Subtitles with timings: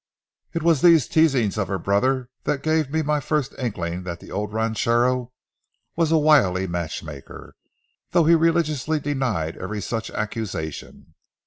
[0.53, 4.31] It was these teasings of her brother that gave me my first inkling that the
[4.31, 5.31] old ranchero
[5.95, 7.53] was a wily matchmaker,
[8.09, 11.13] though he religiously denied every such accusation.